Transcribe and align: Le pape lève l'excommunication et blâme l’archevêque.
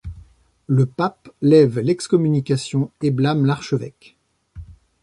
Le 0.65 0.87
pape 0.87 1.29
lève 1.43 1.77
l'excommunication 1.79 2.89
et 3.03 3.11
blâme 3.11 3.45
l’archevêque. 3.45 4.17